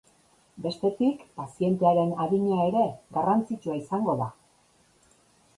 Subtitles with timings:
[0.65, 2.87] Bestetik pazientearen adina ere
[3.19, 4.31] garrantzitsua izango da.